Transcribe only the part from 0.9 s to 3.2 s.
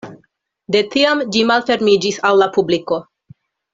tiam ĝi malfermiĝis al la publiko.